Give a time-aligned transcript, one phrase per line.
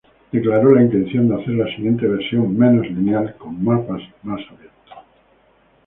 [0.31, 4.95] Declaró la intención de hacer la siguiente versión menos lineal, con mapas más abiertos.